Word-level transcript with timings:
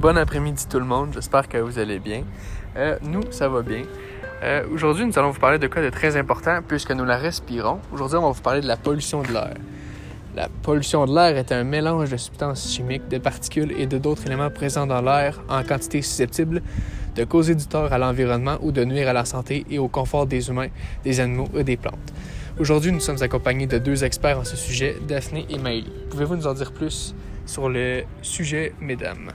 Bon 0.00 0.16
après-midi 0.16 0.66
tout 0.66 0.78
le 0.78 0.86
monde, 0.86 1.10
j'espère 1.12 1.46
que 1.46 1.58
vous 1.58 1.78
allez 1.78 1.98
bien. 1.98 2.22
Euh, 2.74 2.96
nous, 3.02 3.20
ça 3.30 3.50
va 3.50 3.60
bien. 3.60 3.82
Euh, 4.42 4.64
Aujourd'hui, 4.72 5.04
nous 5.04 5.18
allons 5.18 5.28
vous 5.28 5.38
parler 5.38 5.58
de 5.58 5.66
cas 5.66 5.82
de 5.82 5.90
très 5.90 6.16
important 6.16 6.60
puisque 6.66 6.92
nous 6.92 7.04
la 7.04 7.18
respirons. 7.18 7.80
Aujourd'hui, 7.92 8.16
on 8.16 8.22
va 8.22 8.30
vous 8.30 8.40
parler 8.40 8.62
de 8.62 8.66
la 8.66 8.78
pollution 8.78 9.20
de 9.20 9.28
l'air. 9.30 9.52
La 10.34 10.48
pollution 10.62 11.04
de 11.04 11.14
l'air 11.14 11.36
est 11.36 11.52
un 11.52 11.64
mélange 11.64 12.08
de 12.08 12.16
substances 12.16 12.72
chimiques, 12.72 13.08
de 13.08 13.18
particules 13.18 13.72
et 13.72 13.86
de 13.86 13.98
d'autres 13.98 14.24
éléments 14.24 14.48
présents 14.48 14.86
dans 14.86 15.02
l'air 15.02 15.38
en 15.50 15.62
quantité 15.64 16.00
susceptible 16.00 16.62
de 17.14 17.24
causer 17.24 17.54
du 17.54 17.66
tort 17.66 17.92
à 17.92 17.98
l'environnement 17.98 18.56
ou 18.62 18.72
de 18.72 18.82
nuire 18.86 19.06
à 19.06 19.12
la 19.12 19.26
santé 19.26 19.66
et 19.68 19.78
au 19.78 19.88
confort 19.88 20.24
des 20.24 20.48
humains, 20.48 20.68
des 21.04 21.20
animaux 21.20 21.50
et 21.54 21.62
des 21.62 21.76
plantes. 21.76 22.14
Aujourd'hui, 22.58 22.90
nous 22.90 23.00
sommes 23.00 23.22
accompagnés 23.22 23.66
de 23.66 23.76
deux 23.76 24.02
experts 24.02 24.38
en 24.38 24.44
ce 24.44 24.56
sujet, 24.56 24.96
Daphné 25.06 25.44
et 25.50 25.58
Maëlie. 25.58 25.92
Pouvez-vous 26.08 26.36
nous 26.36 26.46
en 26.46 26.54
dire 26.54 26.72
plus 26.72 27.14
sur 27.44 27.68
le 27.68 28.04
sujet, 28.22 28.72
mesdames? 28.80 29.28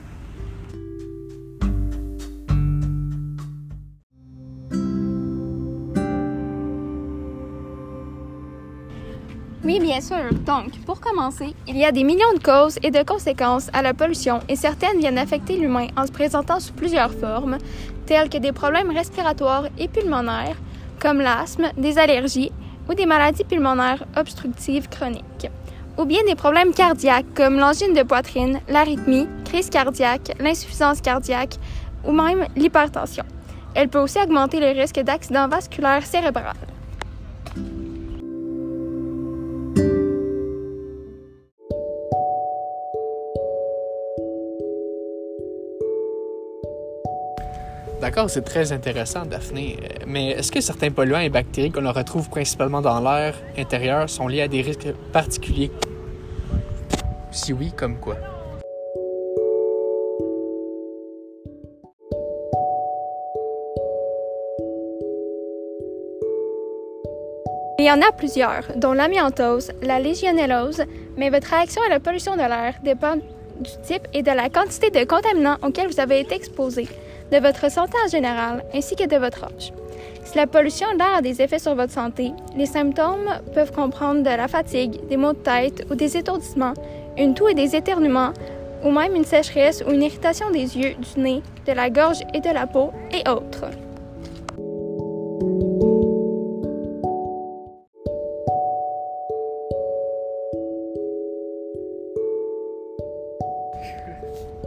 Bien 9.81 10.01
sûr. 10.01 10.33
Donc, 10.45 10.71
pour 10.85 10.99
commencer, 10.99 11.53
il 11.67 11.77
y 11.77 11.85
a 11.85 11.91
des 11.91 12.03
millions 12.03 12.33
de 12.33 12.41
causes 12.41 12.79
et 12.81 12.91
de 12.91 13.03
conséquences 13.03 13.69
à 13.71 13.81
la 13.81 13.93
pollution 13.93 14.39
et 14.49 14.55
certaines 14.55 14.97
viennent 14.99 15.19
affecter 15.19 15.57
l'humain 15.57 15.87
en 15.95 16.07
se 16.07 16.11
présentant 16.11 16.59
sous 16.59 16.73
plusieurs 16.73 17.11
formes, 17.11 17.57
telles 18.07 18.29
que 18.29 18.37
des 18.37 18.51
problèmes 18.51 18.89
respiratoires 18.89 19.65
et 19.77 19.87
pulmonaires, 19.87 20.55
comme 20.99 21.19
l'asthme, 21.19 21.71
des 21.77 21.99
allergies 21.99 22.51
ou 22.89 22.93
des 22.95 23.05
maladies 23.05 23.43
pulmonaires 23.43 24.03
obstructives 24.17 24.89
chroniques, 24.89 25.51
ou 25.99 26.05
bien 26.05 26.23
des 26.25 26.35
problèmes 26.35 26.73
cardiaques 26.73 27.33
comme 27.35 27.57
l'angine 27.57 27.93
de 27.93 28.03
poitrine, 28.03 28.61
l'arythmie, 28.67 29.27
crise 29.43 29.69
cardiaque, 29.69 30.31
l'insuffisance 30.39 31.01
cardiaque 31.01 31.57
ou 32.03 32.11
même 32.11 32.47
l'hypertension. 32.55 33.25
Elle 33.75 33.89
peut 33.89 33.99
aussi 33.99 34.17
augmenter 34.19 34.59
le 34.59 34.79
risque 34.79 34.99
d'accident 34.99 35.47
vasculaire 35.47 36.05
cérébral. 36.05 36.55
D'accord, 48.15 48.29
c'est 48.29 48.43
très 48.43 48.71
intéressant, 48.71 49.25
Daphné. 49.25 49.75
Euh, 49.77 50.05
Mais 50.07 50.29
est-ce 50.29 50.49
que 50.49 50.61
certains 50.61 50.89
polluants 50.89 51.19
et 51.19 51.27
bactéries 51.27 51.69
qu'on 51.69 51.91
retrouve 51.91 52.29
principalement 52.29 52.79
dans 52.79 53.01
l'air 53.01 53.35
intérieur 53.57 54.09
sont 54.09 54.29
liés 54.29 54.43
à 54.43 54.47
des 54.47 54.61
risques 54.61 54.87
particuliers? 55.11 55.69
Si 57.29 57.51
oui, 57.51 57.73
comme 57.75 57.97
quoi? 57.97 58.15
Il 67.77 67.85
y 67.85 67.91
en 67.91 68.01
a 68.01 68.13
plusieurs, 68.13 68.63
dont 68.77 68.93
l'amiantose, 68.93 69.73
la 69.81 69.99
légionellose, 69.99 70.83
mais 71.17 71.29
votre 71.29 71.49
réaction 71.49 71.81
à 71.85 71.89
la 71.89 71.99
pollution 71.99 72.35
de 72.35 72.43
l'air 72.43 72.75
dépend 72.81 73.17
du 73.17 73.71
type 73.83 74.07
et 74.13 74.23
de 74.23 74.31
la 74.31 74.49
quantité 74.49 74.89
de 74.89 75.03
contaminants 75.03 75.57
auxquels 75.61 75.87
vous 75.87 75.99
avez 75.99 76.21
été 76.21 76.35
exposé, 76.35 76.87
de 77.31 77.37
votre 77.37 77.69
santé 77.71 77.93
en 78.05 78.09
général, 78.09 78.63
ainsi 78.73 78.95
que 78.95 79.07
de 79.07 79.17
votre 79.17 79.43
âge. 79.43 79.73
Si 80.23 80.37
la 80.37 80.47
pollution 80.47 80.87
de 80.93 80.97
l'air 80.97 81.17
a 81.17 81.21
des 81.21 81.41
effets 81.41 81.59
sur 81.59 81.75
votre 81.75 81.93
santé, 81.93 82.31
les 82.55 82.65
symptômes 82.65 83.29
peuvent 83.53 83.71
comprendre 83.71 84.21
de 84.21 84.29
la 84.29 84.47
fatigue, 84.47 85.07
des 85.07 85.17
maux 85.17 85.33
de 85.33 85.37
tête 85.37 85.85
ou 85.89 85.95
des 85.95 86.17
étourdissements, 86.17 86.73
une 87.17 87.33
toux 87.33 87.47
et 87.47 87.53
des 87.53 87.75
éternuements, 87.75 88.33
ou 88.83 88.91
même 88.91 89.15
une 89.15 89.25
sécheresse 89.25 89.83
ou 89.87 89.91
une 89.91 90.03
irritation 90.03 90.49
des 90.51 90.77
yeux, 90.77 90.95
du 90.95 91.19
nez, 91.19 91.41
de 91.65 91.71
la 91.71 91.89
gorge 91.89 92.21
et 92.33 92.39
de 92.39 92.53
la 92.53 92.67
peau, 92.67 92.91
et 93.11 93.27
autres. 93.29 93.69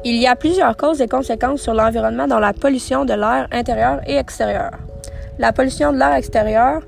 Il 0.04 0.14
y 0.14 0.28
a 0.28 0.36
plusieurs 0.36 0.76
causes 0.76 1.00
et 1.00 1.08
conséquences 1.08 1.60
sur 1.60 1.74
l'environnement 1.74 2.28
dans 2.28 2.38
la 2.38 2.52
pollution 2.52 3.04
de 3.04 3.14
l'air 3.14 3.48
intérieur 3.50 4.00
et 4.06 4.16
extérieur. 4.16 4.70
La 5.38 5.52
pollution 5.52 5.92
de 5.92 5.98
l'air 5.98 6.14
extérieur 6.14 6.82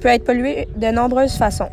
peut 0.00 0.08
être 0.08 0.24
polluée 0.24 0.66
de 0.74 0.86
nombreuses 0.86 1.34
façons. 1.34 1.68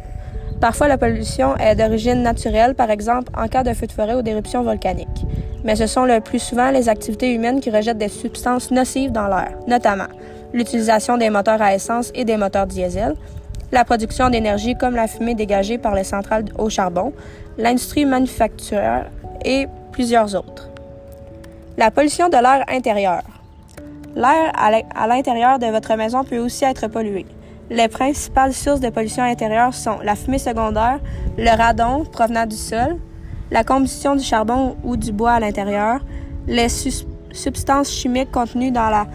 Parfois, 0.60 0.90
la 0.90 0.98
pollution 0.98 1.56
est 1.58 1.76
d'origine 1.76 2.22
naturelle, 2.22 2.76
par 2.76 2.90
exemple 2.90 3.32
en 3.38 3.48
cas 3.48 3.64
de 3.64 3.74
feu 3.74 3.88
de 3.88 3.92
forêt 3.94 4.16
ou 4.16 4.22
d'éruption 4.22 4.64
volcanique. 4.64 5.26
Mais 5.64 5.76
ce 5.76 5.88
sont 5.88 6.04
le 6.04 6.20
plus 6.20 6.40
souvent 6.40 6.72
les 6.72 6.90
activités 6.90 7.34
humaines 7.34 7.62
qui 7.62 7.72
rejettent 7.72 7.98
des 7.98 8.10
substances 8.10 8.70
nocives 8.70 9.12
dans 9.12 9.28
l'air, 9.28 9.54
notamment 9.68 10.08
l'utilisation 10.54 11.18
des 11.18 11.30
moteurs 11.30 11.62
à 11.62 11.74
essence 11.74 12.12
et 12.14 12.26
des 12.26 12.36
moteurs 12.36 12.68
diesel, 12.68 13.16
la 13.72 13.86
production 13.86 14.30
d'énergie 14.30 14.76
comme 14.76 14.96
la 14.96 15.08
fumée 15.08 15.36
dégagée 15.36 15.78
par 15.78 15.96
les 15.96 16.04
centrales 16.04 16.46
au 16.58 16.70
charbon, 16.70 17.14
l'industrie 17.58 18.06
manufacturière 18.06 19.10
et 19.46 19.68
plusieurs 19.94 20.36
autres. 20.36 20.71
La 21.82 21.90
pollution 21.90 22.30
de 22.30 22.34
l'air 22.38 22.64
intérieur. 22.68 23.24
L'air 24.16 24.52
à 24.54 25.08
l'intérieur 25.08 25.58
de 25.58 25.66
votre 25.66 25.96
maison 25.96 26.24
peut 26.24 26.38
aussi 26.38 26.64
être 26.64 26.88
pollué. 26.88 27.26
Les 27.72 27.88
principales 27.88 28.54
sources 28.54 28.82
de 28.82 28.92
pollution 28.92 29.24
intérieure 29.24 29.74
sont 29.74 29.98
la 30.04 30.16
fumée 30.16 30.38
secondaire, 30.38 31.00
le 31.40 31.58
radon 31.58 32.06
provenant 32.06 32.46
du 32.46 32.56
sol, 32.56 32.98
la 33.50 33.64
combustion 33.64 34.16
du 34.16 34.24
charbon 34.24 34.78
ou 34.84 34.96
du 34.96 35.12
bois 35.12 35.32
à 35.32 35.40
l'intérieur, 35.40 36.02
les 36.46 36.70
substances 36.70 37.90
chimiques 37.90 38.30
contenues 38.30 38.70
dans 38.70 38.92
la 38.92 39.08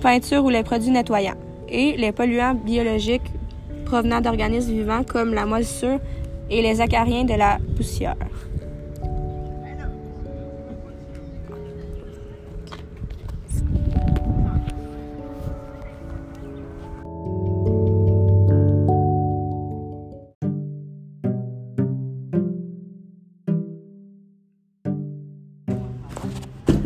peinture 0.00 0.42
ou 0.42 0.48
les 0.48 0.62
produits 0.62 0.92
nettoyants, 0.92 1.36
et 1.68 1.98
les 1.98 2.12
polluants 2.12 2.54
biologiques 2.54 3.30
provenant 3.84 4.22
d'organismes 4.22 4.72
vivants 4.72 5.04
comme 5.04 5.34
la 5.34 5.44
moisissure 5.44 6.00
et 6.48 6.62
les 6.62 6.80
acariens 6.80 7.24
de 7.24 7.34
la 7.34 7.58
poussière. 7.76 8.16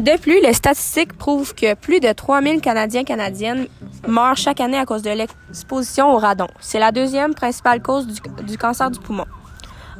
De 0.04 0.18
plus, 0.18 0.38
les 0.42 0.52
statistiques 0.52 1.14
prouvent 1.14 1.54
que 1.54 1.72
plus 1.72 1.98
de 1.98 2.12
3000 2.12 2.60
Canadiens 2.60 3.04
canadiennes 3.04 3.68
meurent 4.06 4.36
chaque 4.36 4.60
année 4.60 4.76
à 4.76 4.84
cause 4.84 5.00
de 5.00 5.08
l'exposition 5.08 6.12
au 6.14 6.18
radon. 6.18 6.46
C'est 6.60 6.78
la 6.78 6.92
deuxième 6.92 7.32
principale 7.32 7.80
cause 7.80 8.06
du, 8.06 8.58
cancer 8.58 8.90
du 8.90 9.00
poumon. 9.00 9.24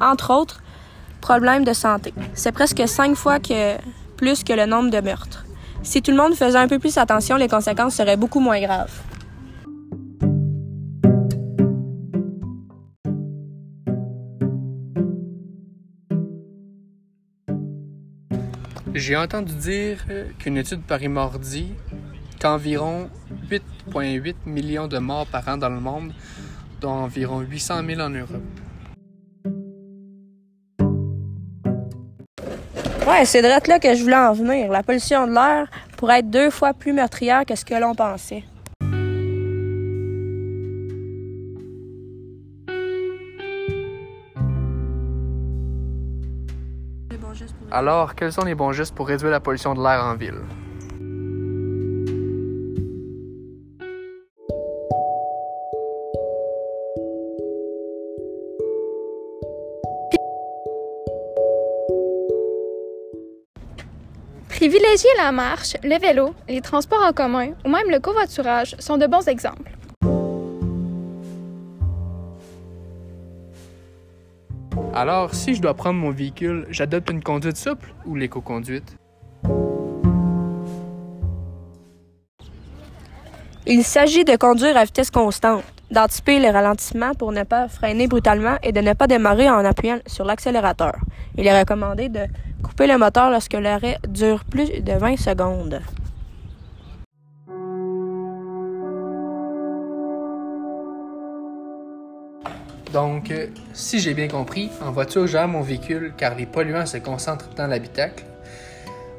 Entre 0.03 0.31
autres, 0.31 0.61
problèmes 1.23 1.65
de 1.65 1.73
santé. 1.73 2.13
C'est 2.35 2.53
presque 2.53 2.87
cinq 2.87 3.15
fois 3.15 3.39
plus 4.19 4.45
que 4.45 4.53
le 4.53 4.67
nombre 4.67 4.91
de 4.91 5.01
meurtres. 5.01 5.47
Si 5.83 6.03
tout 6.03 6.11
le 6.11 6.19
monde 6.19 6.35
faisait 6.35 6.59
un 6.59 6.69
peu 6.69 6.79
plus 6.79 6.99
attention, 6.99 7.37
les 7.37 7.49
conséquences 7.49 7.95
seraient 7.95 8.19
beaucoup 8.19 8.41
moins 8.41 8.61
graves. 8.61 8.93
J'ai 18.97 19.17
entendu 19.17 19.53
dire 19.55 20.05
qu'une 20.39 20.57
étude 20.57 20.81
Paris-Mordi 20.83 21.75
qu'environ 22.41 23.11
8,8 23.51 24.37
millions 24.47 24.87
de 24.87 24.99
morts 24.99 25.27
par 25.27 25.49
an 25.49 25.57
dans 25.57 25.69
le 25.69 25.81
monde, 25.81 26.13
dont 26.81 26.91
environ 26.91 27.41
800 27.41 27.83
000 27.85 28.01
en 28.01 28.11
Europe. 28.11 28.43
Ouais, 33.09 33.25
c'est 33.25 33.43
de 33.43 33.49
là 33.49 33.61
que 33.81 33.95
je 33.97 34.03
voulais 34.03 34.15
en 34.15 34.33
venir. 34.33 34.71
La 34.71 34.85
pollution 34.85 35.27
de 35.27 35.33
l'air 35.33 35.67
pourrait 35.97 36.21
être 36.21 36.31
deux 36.31 36.51
fois 36.51 36.73
plus 36.73 36.93
meurtrière 36.93 37.45
que 37.45 37.57
ce 37.57 37.65
que 37.65 37.75
l'on 37.75 37.97
pensait. 37.97 38.45
Alors, 47.71 48.15
quels 48.15 48.33
sont 48.33 48.45
les 48.45 48.55
bons 48.55 48.73
gestes 48.73 48.95
pour 48.95 49.09
réduire 49.09 49.31
la 49.31 49.41
pollution 49.41 49.75
de 49.75 49.83
l'air 49.83 50.05
en 50.05 50.15
ville? 50.15 50.43
Privilégier 64.49 65.11
la 65.19 65.33
marche, 65.33 65.75
le 65.83 65.99
vélo, 65.99 66.33
les 66.49 66.61
transports 66.61 67.03
en 67.03 67.13
commun 67.13 67.49
ou 67.65 67.69
même 67.69 67.91
le 67.91 67.99
covoiturage 67.99 68.77
sont 68.79 68.97
de 68.97 69.07
bons 69.07 69.29
exemples. 69.29 69.73
Alors, 74.97 75.35
si 75.35 75.57
je 75.57 75.61
dois 75.61 75.75
prendre 75.75 75.99
mon 75.99 76.13
véhicule, 76.13 76.67
j'adopte 76.71 77.11
une 77.11 77.21
conduite 77.21 77.57
souple 77.57 77.93
ou 78.07 78.15
l'éco-conduite? 78.15 78.97
Il 83.67 83.83
s'agit 83.83 84.25
de 84.25 84.37
conduire 84.37 84.77
à 84.77 84.85
vitesse 84.85 85.11
constante, 85.11 85.65
d'anticiper 85.91 86.39
le 86.39 86.49
ralentissement 86.49 87.13
pour 87.15 87.33
ne 87.33 87.43
pas 87.43 87.67
freiner 87.67 88.07
brutalement 88.07 88.57
et 88.63 88.71
de 88.71 88.81
ne 88.81 88.93
pas 88.93 89.09
démarrer 89.09 89.51
en 89.51 89.65
appuyant 89.65 89.99
sur 90.07 90.25
l'accélérateur. 90.25 90.95
Il 91.37 91.45
est 91.45 91.59
recommandé 91.59 92.09
de 92.09 92.21
couper 92.63 92.87
le 92.87 92.97
moteur 92.97 93.31
lorsque 93.31 93.55
l'arrêt 93.55 93.99
dure 94.09 94.45
plus 94.45 94.81
de 94.81 94.93
20 94.93 95.17
secondes. 95.17 95.81
Donc, 102.95 103.33
euh, 103.33 103.49
si 103.73 103.99
j'ai 103.99 104.15
bien 104.15 104.29
compris, 104.29 104.71
en 104.81 104.93
voiture, 104.93 105.27
j'aime 105.27 105.51
mon 105.51 105.63
véhicule 105.63 106.13
car 106.17 106.37
les 106.37 106.47
polluants 106.47 106.87
se 106.87 106.99
concentrent 106.99 107.49
dans 107.57 107.67
l'habitacle. 107.67 108.25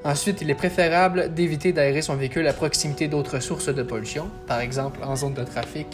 Ensuite, 0.06 0.42
il 0.42 0.50
est 0.50 0.56
préférable 0.56 1.34
d'éviter 1.34 1.74
d'aérer 1.74 2.02
son 2.02 2.16
véhicule 2.16 2.48
à 2.48 2.54
proximité 2.54 3.10
d'autres 3.10 3.42
sources 3.42 3.68
de 3.68 3.84
pollution, 3.84 4.30
par 4.48 4.62
exemple 4.62 5.02
en 5.04 5.18
zone 5.18 5.34
de 5.34 5.44
trafic, 5.44 5.88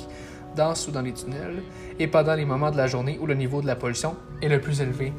dense 0.56 0.88
ou 0.88 0.92
dans 0.92 1.02
les 1.02 1.12
tunnels, 1.12 1.64
et 1.98 2.06
pendant 2.06 2.36
les 2.36 2.46
moments 2.46 2.70
de 2.70 2.78
la 2.78 2.86
journée 2.86 3.18
où 3.20 3.26
le 3.26 3.34
niveau 3.34 3.64
de 3.64 3.68
la 3.68 3.76
pollution 3.76 4.16
est 4.44 4.50
le 4.50 4.62
plus 4.62 4.80
élevé. 4.80 5.12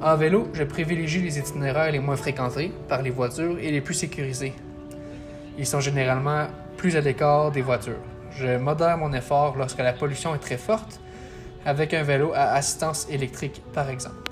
En 0.00 0.16
vélo, 0.16 0.48
je 0.54 0.64
privilégie 0.64 1.20
les 1.20 1.38
itinéraires 1.38 1.92
les 1.92 1.98
moins 1.98 2.16
fréquentés 2.16 2.72
par 2.88 3.02
les 3.02 3.10
voitures 3.10 3.58
et 3.58 3.70
les 3.70 3.82
plus 3.82 3.94
sécurisés. 3.94 4.54
Ils 5.58 5.66
sont 5.66 5.80
généralement 5.80 6.46
plus 6.78 6.96
à 6.96 7.02
l'écart 7.02 7.50
des 7.50 7.60
voitures. 7.60 8.00
Je 8.30 8.56
modère 8.56 8.96
mon 8.96 9.12
effort 9.12 9.56
lorsque 9.58 9.80
la 9.80 9.92
pollution 9.92 10.34
est 10.34 10.38
très 10.38 10.56
forte, 10.56 11.01
avec 11.64 11.94
un 11.94 12.02
vélo 12.02 12.32
à 12.34 12.52
assistance 12.52 13.06
électrique 13.10 13.62
par 13.72 13.88
exemple. 13.88 14.30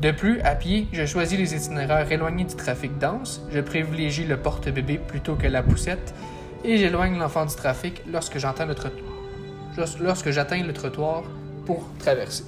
De 0.00 0.12
plus, 0.12 0.40
à 0.40 0.54
pied, 0.54 0.88
je 0.92 1.04
choisis 1.04 1.38
les 1.38 1.54
itinéraires 1.54 2.10
éloignés 2.10 2.44
du 2.44 2.56
trafic 2.56 2.96
dense, 2.96 3.42
je 3.52 3.60
privilégie 3.60 4.24
le 4.24 4.38
porte-bébé 4.38 4.96
plutôt 4.96 5.34
que 5.34 5.46
la 5.46 5.62
poussette 5.62 6.14
et 6.64 6.78
j'éloigne 6.78 7.18
l'enfant 7.18 7.44
du 7.44 7.54
trafic 7.54 8.02
lorsque 8.10 8.38
j'atteins 8.38 8.64
le, 8.64 8.74
trottoir, 8.74 9.04
lorsque 10.00 10.30
j'atteins 10.30 10.62
le 10.62 10.72
trottoir 10.72 11.24
pour 11.66 11.84
traverser. 11.98 12.44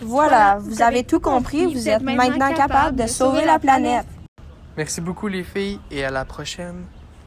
Voilà, 0.00 0.58
vous 0.58 0.82
avez 0.82 1.04
tout 1.04 1.20
compris, 1.20 1.72
vous 1.72 1.88
êtes 1.88 2.02
maintenant 2.02 2.52
capable 2.52 2.96
de 2.96 3.06
sauver 3.06 3.44
la 3.44 3.60
planète. 3.60 4.06
Merci 4.76 5.00
beaucoup 5.00 5.28
les 5.28 5.44
filles 5.44 5.78
et 5.90 6.04
à 6.04 6.10
la 6.10 6.24
prochaine. 6.24 6.84